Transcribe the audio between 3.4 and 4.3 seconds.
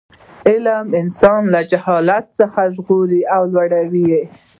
لوړوي.